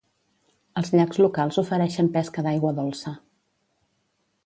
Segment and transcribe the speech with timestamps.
[0.81, 3.15] Els llacs locals ofereixen pesca d'aigua dolça.